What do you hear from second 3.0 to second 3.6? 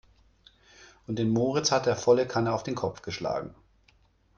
geschlagen.